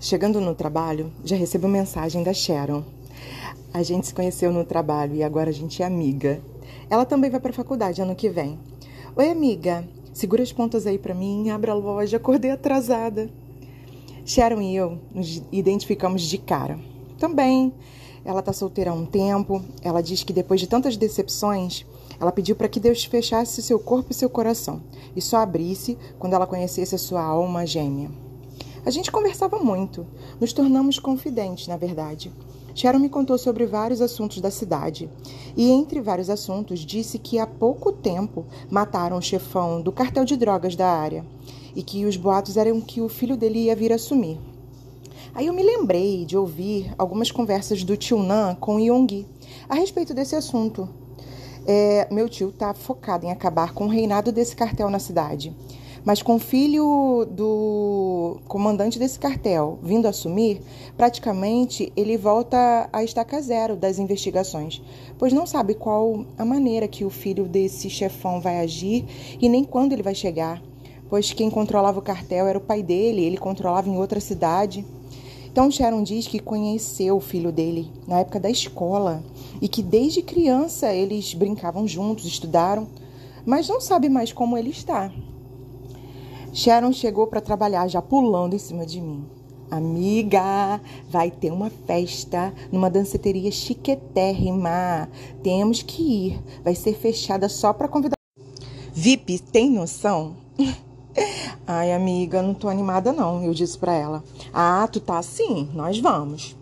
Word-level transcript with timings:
Chegando 0.00 0.40
no 0.40 0.54
trabalho, 0.54 1.12
já 1.24 1.36
recebo 1.36 1.68
mensagem 1.68 2.22
da 2.22 2.32
Sharon. 2.32 2.82
A 3.72 3.82
gente 3.82 4.06
se 4.06 4.14
conheceu 4.14 4.52
no 4.52 4.64
trabalho 4.64 5.14
e 5.14 5.22
agora 5.22 5.50
a 5.50 5.52
gente 5.52 5.82
é 5.82 5.86
amiga. 5.86 6.40
Ela 6.90 7.04
também 7.06 7.30
vai 7.30 7.40
para 7.40 7.50
a 7.50 7.54
faculdade 7.54 8.02
ano 8.02 8.14
que 8.14 8.28
vem. 8.28 8.58
Oi, 9.16 9.30
amiga. 9.30 9.86
Segura 10.12 10.42
as 10.42 10.52
pontas 10.52 10.86
aí 10.86 10.98
para 10.98 11.14
mim, 11.14 11.50
abre 11.50 11.70
a 11.70 11.74
loja, 11.74 12.18
acordei 12.18 12.50
atrasada. 12.50 13.30
Sharon 14.24 14.60
e 14.60 14.76
eu 14.76 14.98
nos 15.12 15.42
identificamos 15.50 16.22
de 16.22 16.38
cara. 16.38 16.78
Também, 17.18 17.72
ela 18.24 18.42
tá 18.42 18.52
solteira 18.52 18.90
há 18.90 18.94
um 18.94 19.06
tempo. 19.06 19.62
Ela 19.82 20.02
diz 20.02 20.22
que 20.22 20.32
depois 20.32 20.60
de 20.60 20.66
tantas 20.66 20.96
decepções, 20.96 21.84
ela 22.20 22.32
pediu 22.32 22.54
para 22.56 22.68
que 22.68 22.80
Deus 22.80 23.04
fechasse 23.04 23.62
seu 23.62 23.78
corpo 23.78 24.12
e 24.12 24.14
seu 24.14 24.28
coração 24.28 24.82
e 25.16 25.20
só 25.20 25.38
abrisse 25.38 25.96
quando 26.18 26.34
ela 26.34 26.46
conhecesse 26.46 26.94
a 26.94 26.98
sua 26.98 27.22
alma 27.22 27.66
gêmea. 27.66 28.23
A 28.86 28.90
gente 28.90 29.10
conversava 29.10 29.58
muito, 29.58 30.06
nos 30.38 30.52
tornamos 30.52 30.98
confidentes, 30.98 31.66
na 31.66 31.76
verdade. 31.76 32.30
Sharon 32.74 32.98
me 32.98 33.08
contou 33.08 33.38
sobre 33.38 33.64
vários 33.64 34.02
assuntos 34.02 34.42
da 34.42 34.50
cidade 34.50 35.08
e, 35.56 35.70
entre 35.70 36.02
vários 36.02 36.28
assuntos, 36.28 36.80
disse 36.80 37.18
que 37.18 37.38
há 37.38 37.46
pouco 37.46 37.92
tempo 37.92 38.44
mataram 38.68 39.16
o 39.16 39.22
chefão 39.22 39.80
do 39.80 39.90
cartel 39.90 40.26
de 40.26 40.36
drogas 40.36 40.76
da 40.76 40.86
área 40.86 41.24
e 41.74 41.82
que 41.82 42.04
os 42.04 42.18
boatos 42.18 42.58
eram 42.58 42.78
que 42.78 43.00
o 43.00 43.08
filho 43.08 43.38
dele 43.38 43.60
ia 43.60 43.76
vir 43.76 43.90
assumir. 43.90 44.38
Aí 45.34 45.46
eu 45.46 45.54
me 45.54 45.62
lembrei 45.62 46.26
de 46.26 46.36
ouvir 46.36 46.92
algumas 46.98 47.30
conversas 47.30 47.82
do 47.84 47.96
tio 47.96 48.22
Nan 48.22 48.54
com 48.54 48.78
Yonggi 48.78 49.26
a 49.66 49.76
respeito 49.76 50.12
desse 50.12 50.36
assunto. 50.36 50.86
É, 51.66 52.06
meu 52.12 52.28
tio 52.28 52.50
está 52.50 52.74
focado 52.74 53.24
em 53.24 53.32
acabar 53.32 53.72
com 53.72 53.86
o 53.86 53.88
reinado 53.88 54.30
desse 54.30 54.54
cartel 54.54 54.90
na 54.90 54.98
cidade. 54.98 55.56
Mas 56.04 56.20
com 56.20 56.34
o 56.34 56.38
filho 56.38 57.26
do 57.30 58.36
comandante 58.46 58.98
desse 58.98 59.18
cartel 59.18 59.78
vindo 59.82 60.06
assumir, 60.06 60.60
praticamente 60.98 61.90
ele 61.96 62.18
volta 62.18 62.90
a 62.92 63.02
estaca 63.02 63.40
zero 63.40 63.74
das 63.74 63.98
investigações, 63.98 64.82
pois 65.18 65.32
não 65.32 65.46
sabe 65.46 65.74
qual 65.74 66.26
a 66.36 66.44
maneira 66.44 66.86
que 66.86 67.06
o 67.06 67.10
filho 67.10 67.48
desse 67.48 67.88
chefão 67.88 68.38
vai 68.38 68.60
agir 68.60 69.06
e 69.40 69.48
nem 69.48 69.64
quando 69.64 69.94
ele 69.94 70.02
vai 70.02 70.14
chegar, 70.14 70.62
pois 71.08 71.32
quem 71.32 71.48
controlava 71.48 72.00
o 72.00 72.02
cartel 72.02 72.46
era 72.46 72.58
o 72.58 72.60
pai 72.60 72.82
dele, 72.82 73.24
ele 73.24 73.38
controlava 73.38 73.88
em 73.88 73.96
outra 73.96 74.20
cidade. 74.20 74.84
Então 75.50 75.70
Sharon 75.70 76.02
diz 76.02 76.26
que 76.26 76.38
conheceu 76.38 77.16
o 77.16 77.20
filho 77.20 77.50
dele 77.50 77.90
na 78.06 78.20
época 78.20 78.38
da 78.38 78.50
escola 78.50 79.24
e 79.58 79.68
que 79.68 79.82
desde 79.82 80.20
criança 80.20 80.92
eles 80.92 81.32
brincavam 81.32 81.88
juntos, 81.88 82.26
estudaram, 82.26 82.88
mas 83.46 83.68
não 83.68 83.80
sabe 83.80 84.10
mais 84.10 84.32
como 84.32 84.58
ele 84.58 84.70
está. 84.70 85.10
Sharon 86.54 86.92
chegou 86.92 87.26
para 87.26 87.40
trabalhar 87.40 87.88
já 87.88 88.00
pulando 88.00 88.54
em 88.54 88.60
cima 88.60 88.86
de 88.86 89.00
mim. 89.00 89.24
Amiga, 89.68 90.80
vai 91.10 91.28
ter 91.28 91.50
uma 91.50 91.68
festa 91.68 92.54
numa 92.70 92.88
danceteria 92.88 93.50
chiquetérrima. 93.50 95.08
Temos 95.42 95.82
que 95.82 96.28
ir. 96.28 96.42
Vai 96.62 96.76
ser 96.76 96.94
fechada 96.94 97.48
só 97.48 97.72
para 97.72 97.88
convidar. 97.88 98.14
VIP, 98.92 99.40
tem 99.40 99.68
noção? 99.68 100.36
Ai, 101.66 101.92
amiga, 101.92 102.40
não 102.40 102.54
tô 102.54 102.68
animada 102.68 103.12
não, 103.12 103.42
eu 103.42 103.52
disse 103.52 103.76
para 103.76 103.94
ela. 103.94 104.22
Ah, 104.52 104.88
tu 104.90 105.00
tá 105.00 105.20
sim, 105.24 105.68
nós 105.74 105.98
vamos. 105.98 106.54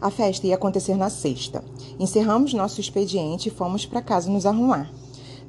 A 0.00 0.10
festa 0.10 0.48
ia 0.48 0.56
acontecer 0.56 0.96
na 0.96 1.08
sexta. 1.08 1.62
Encerramos 2.00 2.52
nosso 2.52 2.80
expediente 2.80 3.48
e 3.48 3.52
fomos 3.52 3.86
para 3.86 4.02
casa 4.02 4.28
nos 4.28 4.44
arrumar. 4.44 4.90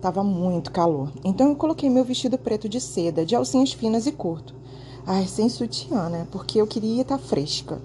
Tava 0.01 0.23
muito 0.23 0.71
calor, 0.71 1.11
então 1.23 1.49
eu 1.49 1.55
coloquei 1.55 1.89
meu 1.89 2.03
vestido 2.03 2.37
preto 2.37 2.69
de 2.69 2.79
seda, 2.79 3.25
de 3.25 3.35
alcinhas 3.35 3.73
finas 3.73 4.05
e 4.05 4.11
curto. 4.11 4.53
Ai, 5.05 5.25
sem 5.25 5.49
sutiã, 5.49 6.07
né? 6.07 6.27
Porque 6.31 6.61
eu 6.61 6.67
queria 6.67 7.01
estar 7.01 7.17
tá 7.17 7.23
fresca. 7.23 7.81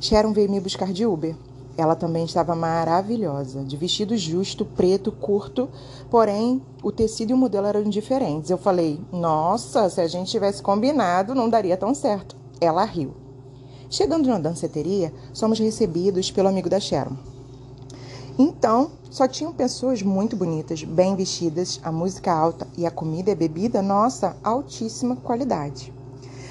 Sharon 0.00 0.32
veio 0.32 0.50
me 0.50 0.58
buscar 0.58 0.92
de 0.92 1.06
Uber. 1.06 1.36
Ela 1.76 1.94
também 1.94 2.24
estava 2.24 2.54
maravilhosa, 2.56 3.62
de 3.62 3.76
vestido 3.76 4.16
justo, 4.16 4.64
preto, 4.64 5.12
curto, 5.12 5.68
porém 6.10 6.62
o 6.82 6.90
tecido 6.90 7.30
e 7.30 7.34
o 7.34 7.36
modelo 7.36 7.66
eram 7.66 7.84
diferentes. 7.84 8.50
Eu 8.50 8.58
falei: 8.58 9.00
Nossa, 9.12 9.88
se 9.88 10.00
a 10.00 10.06
gente 10.06 10.30
tivesse 10.30 10.62
combinado, 10.62 11.34
não 11.34 11.48
daria 11.48 11.76
tão 11.76 11.94
certo. 11.94 12.36
Ela 12.60 12.84
riu. 12.84 13.14
Chegando 13.90 14.28
na 14.28 14.38
danceteria, 14.38 15.12
somos 15.32 15.58
recebidos 15.58 16.30
pelo 16.30 16.48
amigo 16.48 16.68
da 16.68 16.80
Sharon. 16.80 17.33
Então, 18.38 18.90
só 19.10 19.28
tinham 19.28 19.52
pessoas 19.52 20.02
muito 20.02 20.34
bonitas, 20.34 20.82
bem 20.82 21.14
vestidas, 21.14 21.80
a 21.84 21.92
música 21.92 22.32
alta 22.32 22.66
e 22.76 22.84
a 22.84 22.90
comida 22.90 23.30
e 23.30 23.34
bebida, 23.34 23.80
nossa, 23.80 24.36
altíssima 24.42 25.14
qualidade. 25.14 25.92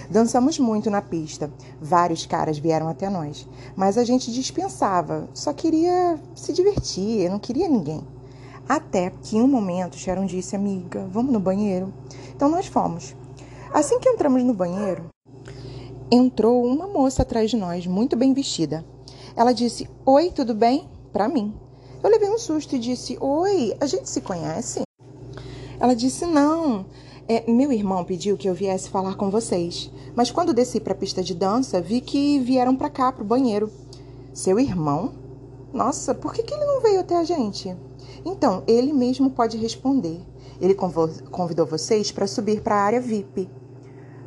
Dançamos 0.10 0.60
muito 0.60 0.90
na 0.90 1.02
pista. 1.02 1.52
Vários 1.82 2.26
caras 2.26 2.58
vieram 2.58 2.88
até 2.88 3.10
nós. 3.10 3.48
Mas 3.76 3.98
a 3.98 4.04
gente 4.04 4.32
dispensava. 4.32 5.28
Só 5.34 5.52
queria 5.52 6.20
se 6.36 6.54
divertir, 6.54 7.30
não 7.30 7.40
queria 7.40 7.68
ninguém. 7.68 8.02
Até 8.68 9.10
que 9.10 9.38
em 9.38 9.42
um 9.42 9.48
momento 9.48 9.98
Sharon 9.98 10.26
disse, 10.26 10.56
amiga, 10.56 11.06
vamos 11.12 11.34
no 11.34 11.40
banheiro? 11.40 11.94
Então 12.34 12.48
nós 12.48 12.68
fomos. 12.68 13.16
Assim 13.74 14.00
que 14.00 14.08
entramos 14.08 14.44
no 14.44 14.54
banheiro, 14.54 15.10
entrou 16.12 16.64
uma 16.64 16.88
moça 16.88 17.24
atrás 17.24 17.50
de 17.50 17.58
nós, 17.58 17.88
muito 17.88 18.16
bem 18.16 18.34
vestida. 18.34 18.86
Ela 19.36 19.52
disse, 19.52 19.90
oi, 20.06 20.32
tudo 20.32 20.54
bem? 20.54 20.88
Para 21.12 21.28
mim. 21.28 21.54
Eu 22.04 22.10
levei 22.10 22.30
um 22.30 22.38
susto 22.38 22.76
e 22.76 22.80
disse, 22.80 23.18
oi, 23.22 23.74
a 23.80 23.86
gente 23.86 24.10
se 24.10 24.20
conhece? 24.20 24.82
Ela 25.80 25.96
disse, 25.96 26.26
não. 26.26 26.86
É, 27.30 27.50
meu 27.50 27.72
irmão 27.72 28.04
pediu 28.04 28.36
que 28.36 28.50
eu 28.50 28.54
viesse 28.54 28.90
falar 28.90 29.16
com 29.16 29.30
vocês, 29.30 29.90
mas 30.14 30.30
quando 30.30 30.54
desci 30.54 30.82
para 30.82 30.92
a 30.92 30.98
pista 30.98 31.24
de 31.24 31.34
dança, 31.34 31.80
vi 31.80 32.02
que 32.02 32.40
vieram 32.40 32.76
para 32.76 32.90
cá, 32.90 33.10
para 33.14 33.24
o 33.24 33.28
banheiro. 33.28 33.72
Seu 34.34 34.60
irmão? 34.60 35.14
Nossa, 35.72 36.14
por 36.14 36.34
que, 36.34 36.44
que 36.44 36.54
ele 36.54 36.66
não 36.66 36.82
veio 36.82 37.00
até 37.00 37.16
a 37.16 37.24
gente? 37.24 37.74
Então, 38.26 38.64
ele 38.68 38.92
mesmo 38.92 39.30
pode 39.30 39.58
responder. 39.58 40.20
Ele 40.60 40.76
convidou 40.76 41.66
vocês 41.66 42.12
para 42.12 42.28
subir 42.28 42.62
para 42.62 42.76
a 42.76 42.84
área 42.84 43.00
VIP. 43.00 43.50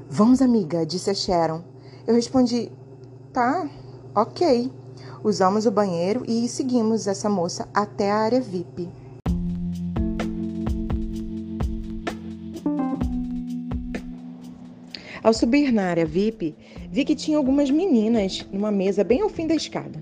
Vamos, 0.08 0.40
amiga, 0.40 0.86
disse 0.86 1.10
a 1.10 1.14
Sharon. 1.14 1.62
Eu 2.06 2.14
respondi: 2.14 2.72
tá, 3.32 3.68
ok. 4.14 4.72
Usamos 5.24 5.66
o 5.66 5.70
banheiro 5.70 6.22
e 6.26 6.48
seguimos 6.48 7.06
essa 7.06 7.28
moça 7.28 7.68
até 7.74 8.10
a 8.10 8.16
área 8.16 8.40
VIP. 8.40 8.88
Ao 15.22 15.32
subir 15.32 15.72
na 15.72 15.86
área 15.86 16.06
VIP, 16.06 16.54
vi 16.88 17.04
que 17.04 17.16
tinha 17.16 17.36
algumas 17.36 17.68
meninas 17.68 18.46
numa 18.52 18.70
mesa 18.70 19.02
bem 19.02 19.22
ao 19.22 19.28
fim 19.28 19.46
da 19.46 19.56
escada. 19.56 19.98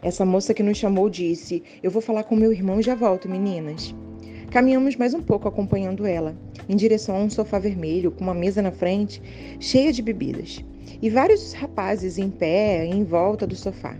Essa 0.00 0.24
moça 0.24 0.54
que 0.54 0.62
nos 0.62 0.78
chamou 0.78 1.10
disse: 1.10 1.64
Eu 1.82 1.90
vou 1.90 2.00
falar 2.00 2.22
com 2.22 2.36
meu 2.36 2.52
irmão 2.52 2.78
e 2.78 2.82
já 2.84 2.94
volto, 2.94 3.28
meninas. 3.28 3.92
Caminhamos 4.50 4.94
mais 4.94 5.14
um 5.14 5.20
pouco 5.20 5.48
acompanhando 5.48 6.06
ela, 6.06 6.36
em 6.68 6.76
direção 6.76 7.16
a 7.16 7.18
um 7.18 7.28
sofá 7.28 7.58
vermelho 7.58 8.12
com 8.12 8.22
uma 8.22 8.34
mesa 8.34 8.62
na 8.62 8.70
frente, 8.70 9.20
cheia 9.58 9.92
de 9.92 10.00
bebidas, 10.00 10.64
e 11.02 11.10
vários 11.10 11.52
rapazes 11.52 12.16
em 12.16 12.30
pé 12.30 12.86
em 12.86 13.02
volta 13.02 13.46
do 13.46 13.56
sofá. 13.56 13.96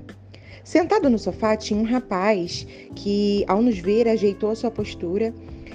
Sentado 0.68 1.08
no 1.08 1.18
sofá 1.18 1.56
tinha 1.56 1.80
um 1.80 1.82
rapaz 1.82 2.66
que, 2.94 3.42
ao 3.48 3.62
nos 3.62 3.78
ver, 3.78 4.06
ajeitou 4.06 4.50
a 4.50 4.54
sua 4.54 4.70
postura, 4.70 5.32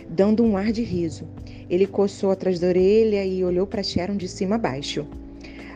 dando 0.08 0.44
um 0.44 0.56
ar 0.56 0.72
de 0.72 0.84
riso. 0.84 1.28
Ele 1.68 1.88
coçou 1.88 2.30
atrás 2.30 2.60
da 2.60 2.68
orelha 2.68 3.26
e 3.26 3.44
olhou 3.44 3.66
para 3.66 3.82
Sharon 3.82 4.16
de 4.16 4.28
cima 4.28 4.54
a 4.54 4.60
baixo. 4.60 5.04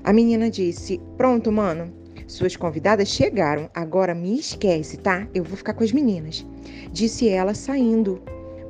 A 0.03 0.13
menina 0.13 0.51
disse: 0.51 1.01
Pronto, 1.17 1.51
mano. 1.51 1.91
Suas 2.27 2.55
convidadas 2.55 3.07
chegaram. 3.07 3.67
Agora 3.73 4.13
me 4.13 4.37
esquece, 4.37 4.97
tá? 4.97 5.27
Eu 5.33 5.43
vou 5.43 5.57
ficar 5.57 5.73
com 5.73 5.83
as 5.83 5.91
meninas. 5.91 6.45
Disse 6.91 7.27
ela, 7.27 7.55
saindo. 7.55 8.21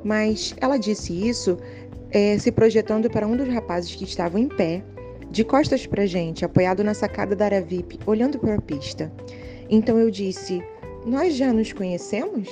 Mas 0.02 0.54
ela 0.62 0.78
disse 0.78 1.12
isso 1.12 1.58
é, 2.10 2.38
se 2.38 2.50
projetando 2.50 3.10
para 3.10 3.26
um 3.26 3.36
dos 3.36 3.48
rapazes 3.48 3.94
que 3.94 4.04
estavam 4.04 4.40
em 4.40 4.48
pé, 4.48 4.82
de 5.30 5.44
costas 5.44 5.86
para 5.86 6.06
gente, 6.06 6.42
apoiado 6.42 6.82
na 6.82 6.94
sacada 6.94 7.36
da 7.36 7.44
área 7.44 7.60
VIP, 7.60 7.98
olhando 8.06 8.38
para 8.38 8.54
a 8.54 8.62
pista. 8.62 9.12
Então 9.70 9.98
eu 9.98 10.10
disse: 10.10 10.62
Nós 11.04 11.34
já 11.34 11.52
nos 11.52 11.72
conhecemos? 11.72 12.48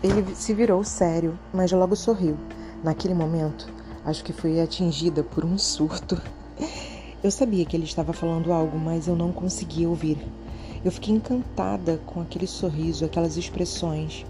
Ele 0.00 0.24
se 0.34 0.54
virou 0.54 0.84
sério, 0.84 1.36
mas 1.52 1.72
logo 1.72 1.96
sorriu. 1.96 2.36
Naquele 2.84 3.14
momento, 3.14 3.66
acho 4.04 4.22
que 4.22 4.32
fui 4.32 4.60
atingida 4.60 5.24
por 5.24 5.44
um 5.44 5.58
surto. 5.58 6.20
Eu 7.22 7.32
sabia 7.32 7.64
que 7.64 7.76
ele 7.76 7.84
estava 7.84 8.12
falando 8.12 8.52
algo, 8.52 8.78
mas 8.78 9.08
eu 9.08 9.16
não 9.16 9.32
conseguia 9.32 9.88
ouvir. 9.88 10.16
Eu 10.84 10.92
fiquei 10.92 11.12
encantada 11.12 12.00
com 12.06 12.20
aquele 12.20 12.46
sorriso, 12.46 13.04
aquelas 13.04 13.36
expressões. 13.36 14.24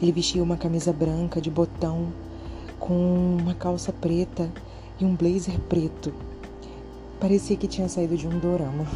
Ele 0.00 0.12
vestia 0.12 0.42
uma 0.42 0.56
camisa 0.56 0.92
branca 0.92 1.40
de 1.40 1.50
botão, 1.50 2.12
com 2.78 3.36
uma 3.40 3.54
calça 3.54 3.92
preta 3.92 4.50
e 5.00 5.04
um 5.04 5.14
blazer 5.14 5.58
preto. 5.68 6.12
Parecia 7.18 7.56
que 7.56 7.66
tinha 7.66 7.88
saído 7.88 8.16
de 8.16 8.28
um 8.28 8.38
dorama. 8.38 8.86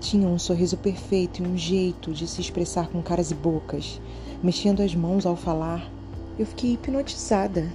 tinha 0.00 0.28
um 0.28 0.38
sorriso 0.38 0.76
perfeito 0.76 1.42
e 1.42 1.46
um 1.46 1.56
jeito 1.56 2.12
de 2.12 2.28
se 2.28 2.40
expressar 2.40 2.88
com 2.88 3.02
caras 3.02 3.30
e 3.30 3.34
bocas, 3.34 4.00
mexendo 4.42 4.80
as 4.80 4.94
mãos 4.94 5.26
ao 5.26 5.34
falar. 5.34 5.90
Eu 6.38 6.46
fiquei 6.46 6.74
hipnotizada. 6.74 7.72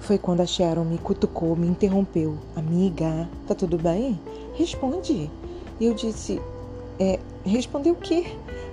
Foi 0.00 0.18
quando 0.18 0.40
a 0.40 0.46
Sharon 0.46 0.84
me 0.84 0.98
cutucou, 0.98 1.56
me 1.56 1.66
interrompeu. 1.66 2.36
Amiga, 2.54 3.26
tá 3.46 3.54
tudo 3.54 3.78
bem? 3.78 4.20
Responde. 4.54 5.30
E 5.80 5.84
eu 5.86 5.94
disse: 5.94 6.40
É, 7.00 7.18
responder 7.44 7.90
o 7.90 7.94
quê? 7.94 8.26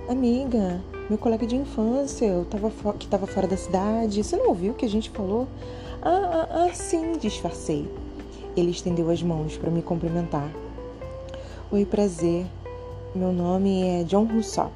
Amiga, 0.08 0.82
meu 1.12 1.18
colega 1.18 1.46
de 1.46 1.54
infância, 1.54 2.24
eu 2.24 2.46
tava 2.46 2.70
que 2.94 3.04
estava 3.04 3.26
fora 3.26 3.46
da 3.46 3.54
cidade. 3.54 4.24
Você 4.24 4.34
não 4.34 4.48
ouviu 4.48 4.72
o 4.72 4.74
que 4.74 4.86
a 4.86 4.88
gente 4.88 5.10
falou? 5.10 5.46
Ah, 6.00 6.08
ah, 6.48 6.64
ah 6.64 6.74
sim, 6.74 7.18
disfarcei. 7.18 7.86
Ele 8.56 8.70
estendeu 8.70 9.10
as 9.10 9.22
mãos 9.22 9.58
para 9.58 9.70
me 9.70 9.82
cumprimentar. 9.82 10.50
Oi, 11.70 11.84
prazer. 11.84 12.46
Meu 13.14 13.30
nome 13.30 13.86
é 13.86 14.04
John 14.04 14.24
Rousseau, 14.24 14.72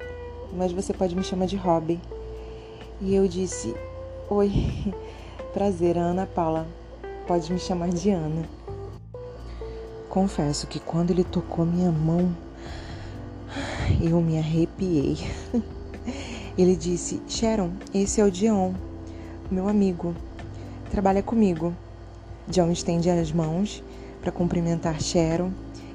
mas 0.52 0.72
você 0.72 0.92
pode 0.92 1.16
me 1.16 1.24
chamar 1.24 1.46
de 1.46 1.56
Robbie. 1.56 1.98
E 3.00 3.14
eu 3.14 3.26
disse: 3.26 3.74
Oi, 4.28 4.52
prazer, 5.54 5.96
Ana 5.96 6.26
Paula. 6.26 6.66
Pode 7.26 7.50
me 7.50 7.58
chamar 7.58 7.88
de 7.88 8.10
Ana. 8.10 8.46
Confesso 10.10 10.66
que 10.66 10.80
quando 10.80 11.12
ele 11.12 11.24
tocou 11.24 11.64
minha 11.64 11.90
mão, 11.90 12.30
eu 14.02 14.20
me 14.20 14.38
arrepiei. 14.38 15.16
Ele 16.56 16.74
disse: 16.76 17.20
Sharon, 17.28 17.70
esse 17.92 18.20
é 18.20 18.24
o 18.24 18.30
Dion, 18.30 18.72
meu 19.50 19.68
amigo. 19.68 20.14
Trabalha 20.90 21.22
comigo. 21.22 21.74
John 22.48 22.70
estende 22.70 23.10
as 23.10 23.32
mãos 23.32 23.82
para 24.20 24.32
cumprimentar 24.32 25.00
Sharon 25.00 25.50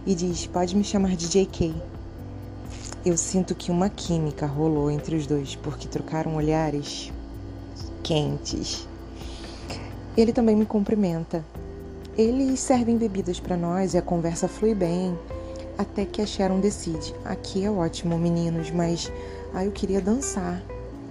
e 0.05 0.13
diz: 0.13 0.45
Pode 0.47 0.75
me 0.75 0.83
chamar 0.83 1.15
de 1.15 1.27
JK. 1.27 1.73
Eu 3.03 3.17
sinto 3.17 3.55
que 3.55 3.71
uma 3.71 3.89
química 3.89 4.45
rolou 4.45 4.91
entre 4.91 5.15
os 5.15 5.25
dois, 5.25 5.55
porque 5.55 5.87
trocaram 5.87 6.35
olhares 6.35 7.11
quentes. 8.03 8.87
Ele 10.15 10.31
também 10.31 10.55
me 10.55 10.65
cumprimenta. 10.65 11.43
Eles 12.17 12.59
servem 12.59 12.97
bebidas 12.97 13.39
para 13.39 13.55
nós 13.55 13.93
e 13.93 13.97
a 13.97 14.01
conversa 14.01 14.47
flui 14.47 14.75
bem, 14.75 15.17
até 15.77 16.05
que 16.05 16.21
a 16.21 16.25
Sharon 16.25 16.59
decide: 16.59 17.13
Aqui 17.25 17.63
é 17.63 17.71
ótimo, 17.71 18.17
meninos, 18.17 18.71
mas 18.71 19.11
ah, 19.53 19.65
eu 19.65 19.71
queria 19.71 20.01
dançar. 20.01 20.61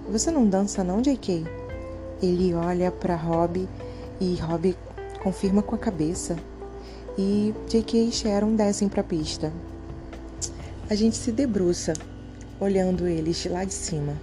Você 0.09 0.31
não 0.31 0.47
dança, 0.47 0.83
não, 0.83 1.01
JK? 1.01 1.45
Ele 2.23 2.55
olha 2.55 2.91
para 2.91 3.15
Rob 3.17 3.69
e 4.21 4.35
Rob 4.37 4.77
confirma 5.23 5.63
com 5.63 5.75
a 5.75 5.79
cabeça. 5.79 6.37
E 7.19 7.55
JK 7.69 8.09
e 8.09 8.13
Sharon 8.13 8.55
descem 8.55 8.89
para 8.89 9.01
a 9.01 9.05
pista. 9.05 9.53
A 10.89 10.95
gente 10.95 11.17
se 11.17 11.31
debruça, 11.31 11.93
olhando 12.59 13.07
eles 13.07 13.47
lá 13.47 13.65
de 13.65 13.75
cima. 13.75 14.15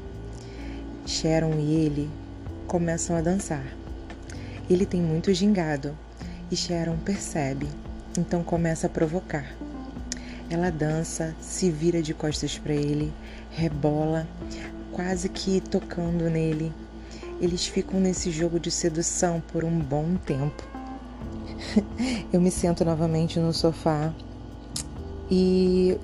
Sharon 1.06 1.54
e 1.60 1.76
ele 1.86 2.10
começam 2.68 3.16
a 3.16 3.22
dançar. 3.22 3.66
Ele 4.70 4.86
tem 4.86 5.02
muito 5.02 5.34
gingado 5.34 5.98
e 6.52 6.56
Sharon 6.56 6.98
percebe, 6.98 7.68
então 8.18 8.44
começa 8.44 8.88
a 8.88 8.90
provocar. 8.90 9.46
Ela 10.50 10.70
dança, 10.70 11.36
se 11.42 11.70
vira 11.70 12.02
de 12.02 12.14
costas 12.14 12.58
para 12.58 12.74
ele, 12.74 13.14
rebola, 13.52 14.26
quase 14.94 15.28
que 15.28 15.60
tocando 15.60 16.30
nele. 16.30 16.72
Eles 17.42 17.68
ficam 17.68 18.00
nesse 18.00 18.32
jogo 18.32 18.60
de 18.60 18.72
sedução 18.72 19.44
por 19.52 19.66
um 19.66 19.78
bom 19.78 20.16
tempo. 20.26 20.64
Eu 22.32 22.40
me 22.40 22.50
sento 22.50 22.86
novamente 22.86 23.40
no 23.40 23.54
sofá 23.54 24.14
e 25.30 25.98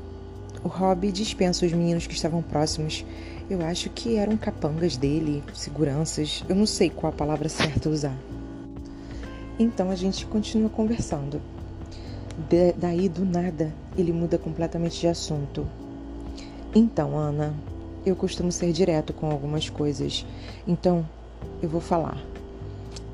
o 0.64 0.68
Rob 0.68 1.12
dispensa 1.12 1.66
os 1.66 1.72
meninos 1.72 2.06
que 2.06 2.14
estavam 2.14 2.42
próximos. 2.42 3.06
Eu 3.50 3.62
acho 3.66 3.90
que 3.90 4.18
eram 4.18 4.36
capangas 4.36 4.98
dele, 4.98 5.44
seguranças, 5.54 6.44
eu 6.48 6.56
não 6.56 6.66
sei 6.66 6.90
qual 6.90 7.12
a 7.12 7.16
palavra 7.16 7.50
certa 7.50 7.90
usar. 7.90 8.18
Então 9.60 9.90
a 9.90 9.96
gente 9.96 10.26
continua 10.26 10.70
conversando. 10.70 11.42
Daí, 12.78 13.08
do 13.08 13.24
nada, 13.24 13.72
ele 13.98 14.12
muda 14.12 14.38
completamente 14.38 15.00
de 15.00 15.08
assunto. 15.08 15.68
Então, 16.74 17.16
Ana, 17.16 17.54
eu 18.06 18.16
costumo 18.16 18.52
ser 18.52 18.72
direto 18.72 19.14
com 19.14 19.30
algumas 19.30 19.70
coisas, 19.70 20.26
então 20.68 21.08
eu 21.62 21.70
vou 21.70 21.80
falar. 21.80 22.18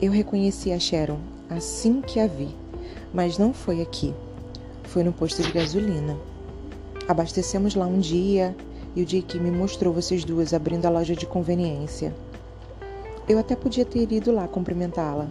Eu 0.01 0.11
reconheci 0.11 0.71
a 0.71 0.79
Sharon 0.79 1.19
assim 1.49 1.99
que 1.99 2.19
a 2.19 2.27
vi, 2.27 2.55
mas 3.13 3.37
não 3.37 3.53
foi 3.53 3.81
aqui. 3.81 4.13
Foi 4.83 5.03
no 5.03 5.11
posto 5.11 5.43
de 5.43 5.51
gasolina. 5.51 6.15
Abastecemos 7.07 7.75
lá 7.75 7.85
um 7.85 7.99
dia 7.99 8.55
e 8.95 9.01
o 9.01 9.05
Jake 9.05 9.37
me 9.39 9.51
mostrou 9.51 9.93
vocês 9.93 10.23
duas 10.23 10.53
abrindo 10.53 10.85
a 10.85 10.89
loja 10.89 11.15
de 11.15 11.25
conveniência. 11.25 12.15
Eu 13.27 13.37
até 13.37 13.55
podia 13.55 13.83
ter 13.83 14.09
ido 14.11 14.31
lá 14.31 14.47
cumprimentá-la, 14.47 15.27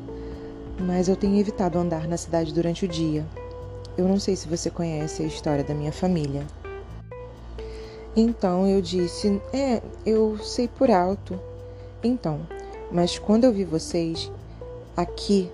mas 0.79 1.08
eu 1.08 1.17
tenho 1.17 1.38
evitado 1.41 1.79
andar 1.79 2.06
na 2.06 2.17
cidade 2.17 2.52
durante 2.52 2.84
o 2.84 2.88
dia. 2.88 3.25
Eu 3.99 4.06
não 4.06 4.21
sei 4.21 4.37
se 4.37 4.47
você 4.47 4.71
conhece 4.71 5.25
a 5.25 5.27
história 5.27 5.65
da 5.65 5.75
minha 5.75 5.91
família. 5.91 6.47
Então 8.17 8.65
eu 8.65 8.81
disse: 8.81 9.43
É, 9.53 9.83
eu 10.06 10.39
sei 10.39 10.69
por 10.69 10.89
alto. 10.89 11.37
Então, 12.03 12.47
mas 12.93 13.19
quando 13.19 13.43
eu 13.43 13.53
vi 13.53 13.65
vocês 13.65 14.31
aqui, 14.97 15.50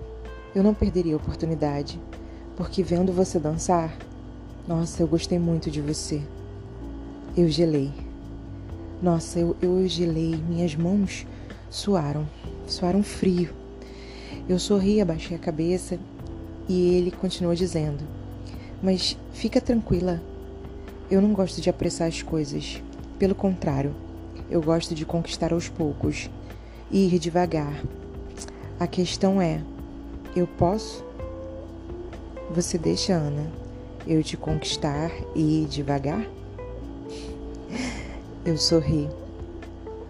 eu 0.53 0.61
não 0.61 0.75
perderia 0.75 1.15
a 1.15 1.17
oportunidade, 1.17 1.99
porque 2.55 2.83
vendo 2.83 3.11
você 3.11 3.39
dançar, 3.39 3.97
nossa, 4.67 5.01
eu 5.01 5.07
gostei 5.07 5.39
muito 5.39 5.71
de 5.71 5.81
você. 5.81 6.21
Eu 7.35 7.49
gelei. 7.49 7.91
Nossa, 9.01 9.39
eu, 9.39 9.55
eu 9.59 9.87
gelei, 9.87 10.35
minhas 10.35 10.75
mãos 10.75 11.25
suaram, 11.67 12.27
suaram 12.67 13.01
frio. 13.01 13.49
Eu 14.47 14.59
sorri, 14.59 15.01
abaixei 15.01 15.35
a 15.35 15.39
cabeça 15.39 15.97
e 16.69 16.95
ele 16.95 17.09
continuou 17.09 17.55
dizendo: 17.55 18.03
Mas 18.81 19.17
fica 19.31 19.61
tranquila, 19.61 20.21
eu 21.09 21.21
não 21.21 21.33
gosto 21.33 21.61
de 21.61 21.69
apressar 21.69 22.07
as 22.07 22.21
coisas. 22.21 22.81
Pelo 23.17 23.35
contrário, 23.35 23.95
eu 24.49 24.61
gosto 24.61 24.93
de 24.93 25.05
conquistar 25.05 25.53
aos 25.53 25.69
poucos 25.69 26.29
e 26.91 27.07
ir 27.07 27.19
devagar. 27.19 27.73
A 28.79 28.87
questão 28.87 29.41
é: 29.41 29.61
eu 30.35 30.47
posso? 30.47 31.03
Você 32.51 32.77
deixa, 32.77 33.13
Ana, 33.13 33.49
eu 34.05 34.21
te 34.23 34.37
conquistar 34.37 35.11
e 35.35 35.63
ir 35.63 35.67
devagar? 35.67 36.25
Eu 38.45 38.59
sorri. 38.59 39.09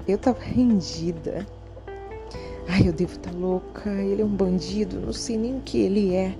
Eu 0.05 0.17
tava 0.17 0.41
rendida. 0.41 1.47
Ai, 2.67 2.85
eu 2.85 2.91
devo 2.91 3.13
estar 3.13 3.31
tá 3.31 3.37
louca. 3.37 3.89
Ele 3.89 4.21
é 4.21 4.25
um 4.25 4.35
bandido, 4.35 4.99
não 4.99 5.13
sei 5.13 5.37
nem 5.37 5.57
o 5.57 5.61
que 5.61 5.79
ele 5.79 6.13
é. 6.13 6.35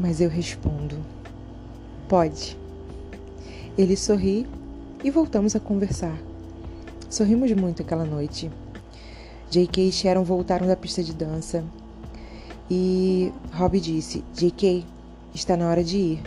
Mas 0.00 0.18
eu 0.18 0.30
respondo: 0.30 0.96
Pode. 2.08 2.56
Ele 3.76 3.94
sorri 3.94 4.46
e 5.04 5.10
voltamos 5.10 5.54
a 5.54 5.60
conversar. 5.60 6.18
Sorrimos 7.10 7.52
muito 7.52 7.82
aquela 7.82 8.06
noite. 8.06 8.50
J.K. 9.50 9.88
e 9.88 9.92
Sharon 9.92 10.24
voltaram 10.24 10.66
da 10.66 10.74
pista 10.74 11.02
de 11.02 11.14
dança. 11.14 11.62
E 12.70 13.30
Rob 13.52 13.78
disse: 13.78 14.24
J.K., 14.32 14.86
está 15.34 15.54
na 15.54 15.68
hora 15.68 15.84
de 15.84 15.98
ir. 15.98 16.22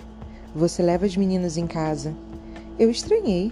Você 0.56 0.84
leva 0.84 1.08
as 1.08 1.18
meninas 1.18 1.58
em 1.58 1.66
casa. 1.66 2.14
Eu 2.78 2.92
estranhei. 2.92 3.52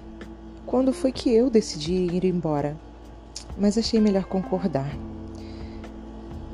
Quando 0.68 0.94
foi 0.94 1.12
que 1.12 1.32
eu 1.32 1.50
decidi 1.50 1.94
ir 1.94 2.25
embora? 2.25 2.78
Mas 3.58 3.75
achei 3.75 4.00
melhor 4.00 4.25
concordar. 4.25 4.96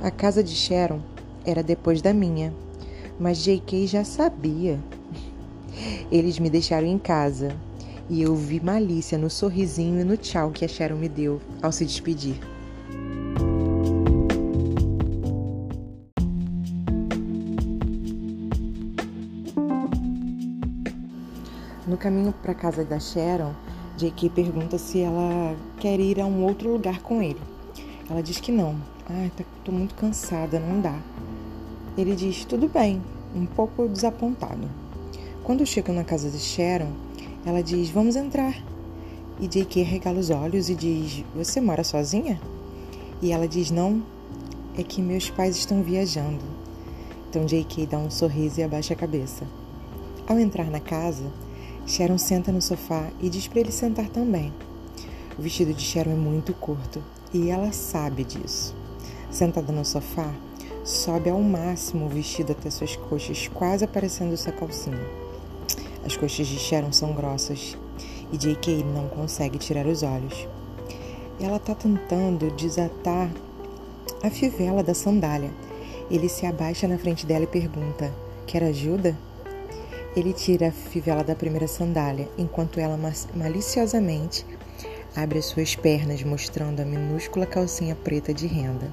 A 0.02 0.10
casa 0.10 0.42
de 0.42 0.56
Sharon 0.56 1.02
era 1.46 1.62
depois 1.62 2.02
da 2.02 2.14
minha, 2.14 2.54
mas 3.20 3.40
J.K. 3.40 3.88
já 3.88 4.04
sabia. 4.04 4.80
Eles 6.12 6.40
me 6.40 6.50
deixaram 6.50 6.88
em 6.88 6.98
casa 6.98 7.56
e 8.10 8.22
eu 8.22 8.36
vi 8.36 8.60
malícia 8.60 9.18
no 9.18 9.30
sorrisinho 9.30 10.00
e 10.02 10.04
no 10.04 10.18
tchau 10.18 10.52
que 10.52 10.64
a 10.64 10.68
Sharon 10.68 10.98
me 10.98 11.10
deu 11.10 11.42
ao 11.62 11.72
se 11.72 11.86
despedir. 11.86 12.40
No 21.86 21.98
caminho 21.98 22.34
para 22.42 22.54
casa 22.54 22.84
da 22.84 23.00
Sharon, 23.00 23.54
J.K. 23.98 24.30
pergunta 24.30 24.78
se 24.78 25.00
ela 25.00 25.56
quer 25.80 26.00
ir 26.00 26.20
a 26.20 26.26
um 26.26 26.44
outro 26.44 26.72
lugar 26.72 27.02
com 27.02 27.22
ele. 27.22 27.40
Ela 28.10 28.22
diz 28.22 28.40
que 28.40 28.52
não, 28.52 28.76
Ai, 29.10 29.32
tá, 29.38 29.46
tô 29.64 29.72
muito 29.72 29.96
cansada, 29.96 30.60
não 30.60 30.82
dá. 30.82 31.00
Ele 31.98 32.16
diz: 32.16 32.46
Tudo 32.46 32.68
bem, 32.68 33.01
um 33.36 33.46
pouco 33.46 33.88
desapontado. 33.88 34.70
Quando 35.44 35.66
chegam 35.66 35.96
na 35.96 36.04
casa 36.04 36.30
de 36.30 36.38
Sharon, 36.38 36.92
ela 37.46 37.63
diz: 37.63 37.89
Vamos 37.89 38.16
entrar. 38.16 38.56
E 39.39 39.48
J.K. 39.48 39.84
regala 39.84 40.20
os 40.20 40.30
olhos 40.30 40.70
e 40.70 40.75
diz: 40.75 41.24
Você 41.36 41.60
mora 41.60 41.84
sozinha? 41.84 42.39
E 43.22 43.32
ela 43.32 43.48
diz: 43.48 43.72
Não, 43.72 44.04
é 44.77 44.84
que 44.84 45.01
meus 45.01 45.30
pais 45.30 45.58
estão 45.58 45.82
viajando. 45.82 46.44
Então 47.30 47.46
J.K. 47.46 47.88
dá 47.88 47.98
um 47.98 48.12
sorriso 48.12 48.60
e 48.60 48.63
abaixa 48.63 48.94
a 48.94 48.98
cabeça. 48.98 49.46
Ao 50.27 50.38
entrar 50.39 50.70
na 50.70 50.80
casa, 50.80 51.25
Sharon 51.88 52.18
senta 52.18 52.51
no 52.51 52.62
sofá 52.62 53.10
e 53.20 53.30
diz 53.30 53.48
para 53.48 53.62
ele 53.62 53.72
sentar 53.72 54.10
também. 54.10 54.54
O 55.38 55.42
vestido 55.42 55.74
de 55.74 55.82
Sharon 55.82 56.12
é 56.12 56.16
muito 56.16 56.54
curto 56.54 57.01
e 57.34 57.50
ela 57.50 57.72
sabe 57.72 58.24
disso. 58.24 58.75
Sentada 59.32 59.72
no 59.72 59.86
sofá, 59.86 60.34
sobe 60.88 61.29
ao 61.29 61.41
máximo 61.41 62.06
o 62.06 62.10
vestido 62.10 62.53
até 62.53 62.70
suas 62.70 62.96
coxas, 62.96 63.50
quase 63.53 63.84
aparecendo 63.84 64.38
sua 64.38 64.53
calcinha. 64.53 65.06
As 66.06 66.15
coxas 66.15 66.48
de 66.48 66.58
Sharon 66.58 66.94
são 66.94 67.12
grossas 67.13 67.77
e 68.32 68.38
J.K. 68.38 68.86
não 68.86 69.10
consegue 69.10 69.58
tirar 69.58 69.86
os 69.86 70.01
olhos. 70.01 70.48
Ela 71.41 71.58
está 71.58 71.75
tentando 71.75 72.50
desatar 72.51 73.29
a 74.24 74.29
fivela 74.29 74.82
da 74.82 74.94
sandália. 74.94 75.51
Ele 76.10 76.29
se 76.29 76.46
abaixa 76.46 76.88
na 76.88 76.98
frente 76.98 77.25
dela 77.25 77.44
e 77.44 77.48
pergunta: 77.48 78.13
Quer 78.46 78.63
ajuda? 78.63 79.13
Ele 80.15 80.32
tira 80.32 80.70
a 80.70 80.72
fivela 80.72 81.24
da 81.24 81.36
primeira 81.36 81.67
sandália, 81.67 82.29
enquanto 82.38 82.79
ela 82.79 82.98
maliciosamente 83.36 84.46
abre 85.13 85.39
as 85.39 85.46
suas 85.48 85.75
pernas, 85.75 86.24
mostrando 86.24 86.79
a 86.79 86.86
minúscula 86.86 87.46
calcinha 87.46 87.94
preta 87.94 88.34
de 88.34 88.48
renda. 88.48 88.89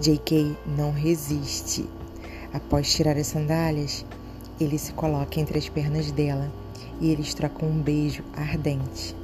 J.K. 0.00 0.56
não 0.78 0.92
resiste. 0.92 1.86
Após 2.54 2.90
tirar 2.90 3.18
as 3.18 3.26
sandálias, 3.26 4.06
ele 4.58 4.78
se 4.78 4.94
coloca 4.94 5.38
entre 5.38 5.58
as 5.58 5.68
pernas 5.68 6.10
dela 6.10 6.50
e 7.02 7.10
eles 7.10 7.34
trocam 7.34 7.68
um 7.68 7.82
beijo 7.82 8.24
ardente. 8.34 9.14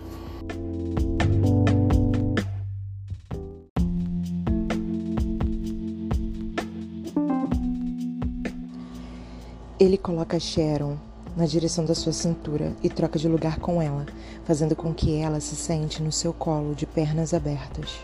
Ele 9.80 9.96
coloca 9.96 10.38
Sharon 10.38 10.98
na 11.34 11.46
direção 11.46 11.86
da 11.86 11.94
sua 11.94 12.12
cintura 12.12 12.76
e 12.82 12.90
troca 12.90 13.18
de 13.18 13.28
lugar 13.28 13.58
com 13.60 13.80
ela, 13.80 14.04
fazendo 14.44 14.76
com 14.76 14.92
que 14.92 15.16
ela 15.16 15.40
se 15.40 15.56
sente 15.56 16.02
no 16.02 16.12
seu 16.12 16.34
colo 16.34 16.74
de 16.74 16.84
pernas 16.84 17.32
abertas. 17.32 17.98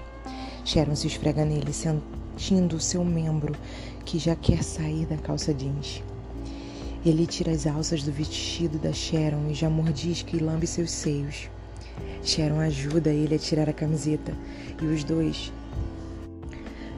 Sharon 0.64 0.94
se 0.94 1.06
esfrega 1.06 1.44
nele, 1.44 1.72
sentindo 2.36 2.76
o 2.76 2.80
seu 2.80 3.04
membro 3.04 3.54
que 4.04 4.18
já 4.18 4.34
quer 4.34 4.62
sair 4.62 5.06
da 5.06 5.16
calça 5.16 5.52
jeans. 5.52 6.02
Ele 7.04 7.26
tira 7.26 7.50
as 7.50 7.66
alças 7.66 8.02
do 8.02 8.12
vestido 8.12 8.78
da 8.78 8.92
Sharon 8.92 9.48
e 9.50 9.54
já 9.54 9.68
mordisca 9.68 10.36
e 10.36 10.40
lambe 10.40 10.66
seus 10.66 10.90
seios. 10.90 11.50
Sharon 12.22 12.60
ajuda 12.60 13.10
ele 13.10 13.34
a 13.34 13.38
tirar 13.38 13.68
a 13.68 13.72
camiseta 13.72 14.36
e 14.80 14.86
os 14.86 15.02
dois 15.04 15.52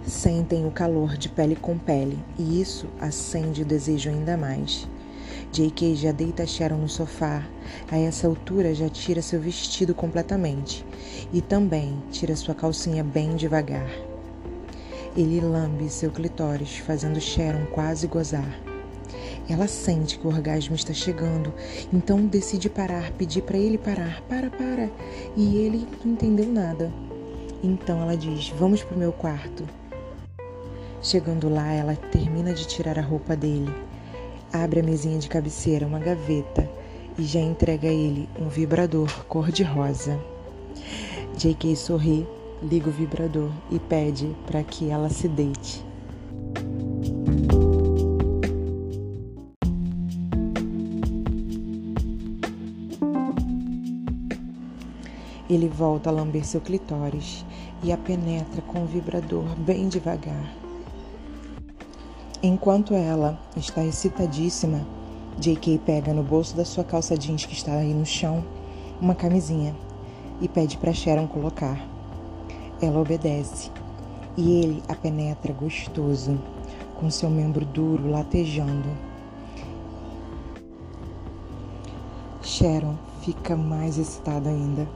sentem 0.06 0.66
o 0.66 0.70
calor 0.70 1.16
de 1.16 1.30
pele 1.30 1.56
com 1.56 1.78
pele 1.78 2.18
e 2.38 2.60
isso 2.60 2.86
acende 3.00 3.62
o 3.62 3.66
desejo 3.66 4.10
ainda 4.10 4.36
mais. 4.36 4.86
J.K. 5.50 5.94
já 5.94 6.12
deita 6.12 6.46
Sharon 6.46 6.78
no 6.78 6.88
sofá. 6.88 7.42
A 7.90 7.96
essa 7.96 8.26
altura 8.26 8.74
já 8.74 8.88
tira 8.88 9.22
seu 9.22 9.40
vestido 9.40 9.94
completamente 9.94 10.84
e 11.32 11.40
também 11.40 12.02
tira 12.10 12.36
sua 12.36 12.54
calcinha 12.54 13.02
bem 13.02 13.36
devagar. 13.36 14.13
Ele 15.16 15.40
lambe 15.40 15.88
seu 15.88 16.11
clitóris, 16.11 16.78
fazendo 16.78 17.21
Sharon 17.21 17.66
quase 17.66 18.06
gozar. 18.09 18.61
Ela 19.49 19.68
sente 19.68 20.18
que 20.18 20.26
o 20.26 20.30
orgasmo 20.30 20.75
está 20.75 20.92
chegando, 20.92 21.52
então 21.92 22.26
decide 22.26 22.68
parar, 22.68 23.12
pedir 23.12 23.42
para 23.42 23.59
ele 23.59 23.78
parar. 23.78 24.23
Para, 24.23 24.50
para. 24.50 24.90
E 25.37 25.59
ele 25.59 25.87
não 26.04 26.12
entendeu 26.12 26.47
nada. 26.47 26.92
Então 27.62 28.02
ela 28.02 28.16
diz: 28.16 28.49
Vamos 28.59 28.83
para 28.83 28.97
o 28.97 28.99
meu 28.99 29.12
quarto. 29.12 29.64
Chegando 31.00 31.49
lá, 31.49 31.71
ela 31.73 31.94
termina 31.94 32.52
de 32.52 32.66
tirar 32.66 32.99
a 32.99 33.02
roupa 33.02 33.37
dele, 33.37 33.73
abre 34.52 34.80
a 34.80 34.83
mesinha 34.83 35.18
de 35.18 35.28
cabeceira, 35.28 35.87
uma 35.87 35.99
gaveta, 35.99 36.68
e 37.18 37.23
já 37.25 37.40
entrega 37.40 37.87
a 37.87 37.92
ele 37.92 38.28
um 38.40 38.49
vibrador 38.49 39.25
cor-de-rosa. 39.26 40.18
J.K. 41.37 41.76
sorri, 41.76 42.26
liga 42.62 42.88
o 42.88 42.92
vibrador 42.92 43.50
e 43.70 43.78
pede 43.78 44.34
para 44.46 44.62
que 44.62 44.90
ela 44.90 45.08
se 45.08 45.28
deite. 45.28 45.84
Ele 55.49 55.68
volta 55.68 56.08
a 56.08 56.12
lamber 56.12 56.44
seu 56.44 56.61
clitóris 56.61 57.44
e 57.82 57.92
a 57.92 57.99
penetra 57.99 58.62
com 58.62 58.82
o 58.82 58.87
vibrador 58.87 59.44
bem 59.58 59.88
devagar. 59.88 60.52
Enquanto 62.42 62.94
ela 62.94 63.38
está 63.56 63.84
excitadíssima, 63.84 64.87
J.K. 65.38 65.78
pega 65.78 66.12
no 66.12 66.23
bolso 66.23 66.56
da 66.56 66.64
sua 66.64 66.84
calça 66.84 67.16
jeans 67.16 67.44
que 67.44 67.54
está 67.54 67.73
aí 67.75 67.92
no 67.92 68.06
chão 68.06 68.44
uma 69.00 69.14
camisinha 69.14 69.75
e 70.40 70.49
pede 70.49 70.78
para 70.78 70.92
Sharon 70.92 71.26
colocar. 71.26 71.93
Ela 72.84 73.00
obedece 73.00 73.70
e 74.36 74.60
ele 74.60 74.82
a 74.88 74.94
penetra 74.94 75.52
gostoso, 75.52 76.38
com 76.96 77.10
seu 77.10 77.30
membro 77.30 77.64
duro 77.64 78.10
latejando. 78.10 78.88
Sharon 82.42 82.96
fica 83.22 83.56
mais 83.56 83.96
excitada 83.96 84.50
ainda, 84.50 84.86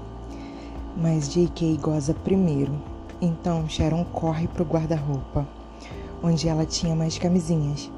mas 0.97 1.33
J.K. 1.33 1.79
goza 1.79 2.13
primeiro. 2.13 2.75
Então 3.23 3.67
Sharon 3.69 4.05
corre 4.05 4.47
para 4.47 4.63
o 4.63 4.67
guarda-roupa 4.67 5.49
onde 6.23 6.49
ela 6.49 6.67
tinha 6.67 6.95
mais 6.95 7.19
camisinhas, 7.19 7.91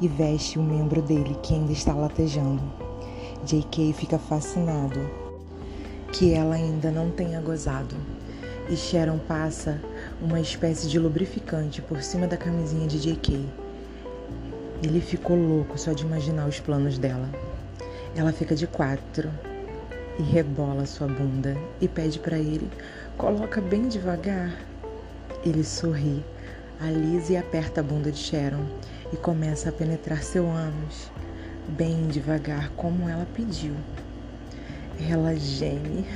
e 0.00 0.08
veste 0.08 0.58
o 0.58 0.62
membro 0.62 1.02
dele 1.02 1.36
que 1.42 1.54
ainda 1.54 1.72
está 1.72 1.92
latejando. 1.92 2.62
J.K. 3.44 3.92
fica 3.92 4.18
fascinado 4.18 4.98
que 6.12 6.32
ela 6.32 6.54
ainda 6.54 6.90
não 6.90 7.10
tenha 7.10 7.40
gozado, 7.40 7.94
e 8.68 8.76
Sharon 8.76 9.18
passa 9.18 9.78
uma 10.20 10.40
espécie 10.40 10.88
de 10.88 10.98
lubrificante 10.98 11.80
por 11.80 12.02
cima 12.02 12.26
da 12.26 12.36
camisinha 12.36 12.86
de 12.86 12.98
J.K. 12.98 13.44
Ele 14.82 15.00
ficou 15.00 15.36
louco 15.36 15.78
só 15.78 15.92
de 15.92 16.04
imaginar 16.04 16.46
os 16.46 16.60
planos 16.60 16.98
dela. 16.98 17.28
Ela 18.14 18.32
fica 18.32 18.54
de 18.54 18.66
quatro 18.66 19.30
e 20.18 20.22
rebola 20.22 20.86
sua 20.86 21.06
bunda 21.06 21.56
e 21.80 21.88
pede 21.88 22.18
para 22.18 22.38
ele: 22.38 22.70
coloca 23.16 23.60
bem 23.60 23.88
devagar. 23.88 24.54
Ele 25.44 25.64
sorri 25.64 26.22
Alisa 26.80 27.40
aperta 27.40 27.80
a 27.80 27.82
bunda 27.82 28.12
de 28.12 28.18
Sharon 28.18 28.64
e 29.12 29.16
começa 29.16 29.68
a 29.68 29.72
penetrar 29.72 30.22
seu 30.22 30.46
ânus, 30.48 31.10
bem 31.66 32.06
devagar, 32.06 32.70
como 32.76 33.08
ela 33.08 33.26
pediu. 33.34 33.74
Ela 35.10 35.34
geme, 35.34 36.06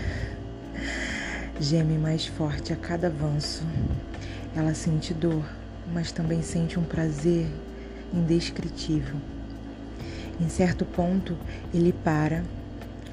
geme 1.60 1.98
mais 1.98 2.26
forte 2.26 2.72
a 2.72 2.76
cada 2.76 3.08
avanço. 3.08 3.64
Ela 4.54 4.74
sente 4.74 5.14
dor, 5.14 5.44
mas 5.92 6.12
também 6.12 6.42
sente 6.42 6.78
um 6.78 6.84
prazer 6.84 7.46
indescritível. 8.12 9.16
Em 10.40 10.48
certo 10.48 10.84
ponto, 10.84 11.36
ele 11.72 11.92
para 11.92 12.42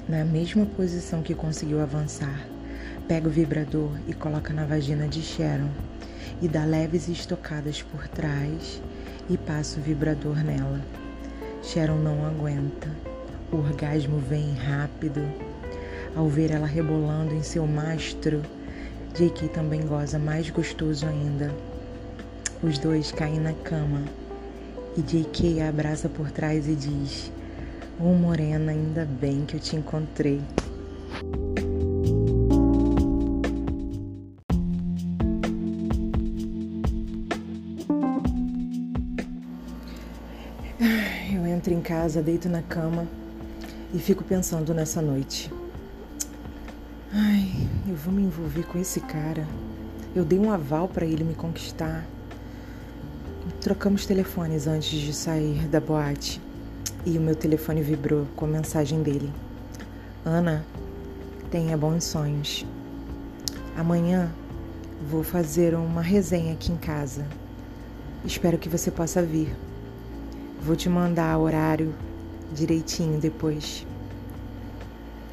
na 0.08 0.24
mesma 0.24 0.66
posição 0.66 1.22
que 1.22 1.34
conseguiu 1.34 1.80
avançar, 1.80 2.44
pega 3.06 3.28
o 3.28 3.30
vibrador 3.30 3.92
e 4.08 4.12
coloca 4.12 4.52
na 4.52 4.64
vagina 4.64 5.06
de 5.06 5.22
Sharon 5.22 5.70
e 6.42 6.48
dá 6.48 6.64
leves 6.64 7.08
estocadas 7.08 7.82
por 7.82 8.08
trás 8.08 8.82
e 9.28 9.36
passa 9.36 9.78
o 9.78 9.82
vibrador 9.82 10.42
nela. 10.42 10.80
Sharon 11.62 11.98
não 11.98 12.26
aguenta. 12.26 12.88
O 13.52 13.56
orgasmo 13.56 14.18
vem 14.18 14.54
rápido. 14.54 15.49
Ao 16.14 16.28
ver 16.28 16.50
ela 16.50 16.66
rebolando 16.66 17.34
em 17.34 17.42
seu 17.42 17.66
mastro, 17.66 18.42
J.K. 19.14 19.48
também 19.48 19.86
goza 19.86 20.18
mais 20.18 20.50
gostoso 20.50 21.06
ainda. 21.06 21.54
Os 22.62 22.78
dois 22.78 23.10
caem 23.12 23.40
na 23.40 23.52
cama 23.52 24.04
e 24.96 25.02
J.K. 25.02 25.62
a 25.62 25.68
abraça 25.68 26.08
por 26.08 26.30
trás 26.30 26.68
e 26.68 26.74
diz: 26.74 27.32
Ô 27.98 28.04
oh, 28.04 28.14
Morena, 28.14 28.72
ainda 28.72 29.04
bem 29.04 29.44
que 29.46 29.54
eu 29.56 29.60
te 29.60 29.76
encontrei. 29.76 30.40
entro 41.60 41.74
em 41.74 41.80
casa, 41.82 42.22
deito 42.22 42.48
na 42.48 42.62
cama 42.62 43.06
e 43.92 43.98
fico 43.98 44.24
pensando 44.24 44.72
nessa 44.72 45.02
noite. 45.02 45.50
Ai, 47.12 47.50
eu 47.88 47.96
vou 47.96 48.14
me 48.14 48.22
envolver 48.22 48.62
com 48.62 48.78
esse 48.78 49.00
cara. 49.00 49.44
Eu 50.14 50.24
dei 50.24 50.38
um 50.38 50.52
aval 50.52 50.86
para 50.86 51.04
ele 51.04 51.24
me 51.24 51.34
conquistar. 51.34 52.06
Trocamos 53.60 54.06
telefones 54.06 54.68
antes 54.68 54.96
de 54.96 55.12
sair 55.12 55.66
da 55.66 55.80
boate 55.80 56.40
e 57.04 57.18
o 57.18 57.20
meu 57.20 57.34
telefone 57.34 57.82
vibrou 57.82 58.26
com 58.36 58.44
a 58.44 58.48
mensagem 58.48 59.02
dele. 59.02 59.32
Ana, 60.24 60.64
tenha 61.50 61.76
bons 61.76 62.04
sonhos. 62.04 62.64
Amanhã 63.76 64.30
vou 65.10 65.24
fazer 65.24 65.74
uma 65.74 66.02
resenha 66.02 66.52
aqui 66.52 66.70
em 66.70 66.76
casa. 66.76 67.26
Espero 68.24 68.56
que 68.56 68.68
você 68.68 68.88
possa 68.88 69.20
vir. 69.20 69.52
Vou 70.62 70.76
te 70.76 70.88
mandar 70.88 71.36
horário 71.38 71.92
direitinho 72.54 73.18
depois. 73.18 73.84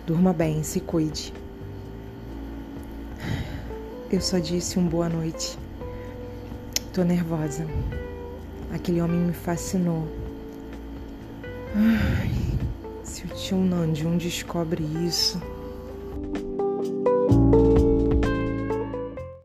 Durma 0.07 0.33
bem, 0.33 0.63
se 0.63 0.79
cuide. 0.79 1.31
Eu 4.09 4.21
só 4.21 4.39
disse 4.39 4.79
um 4.79 4.87
boa 4.87 5.09
noite. 5.09 5.59
Tô 6.93 7.03
nervosa. 7.03 7.67
Aquele 8.73 9.01
homem 9.01 9.19
me 9.19 9.33
fascinou. 9.33 10.07
Ai, 11.75 12.31
se 13.03 13.25
o 13.25 13.27
tio 13.27 13.57
Nandium 13.57 14.17
descobre 14.17 14.81
isso. 15.05 15.41